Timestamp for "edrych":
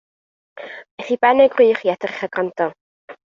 1.95-2.19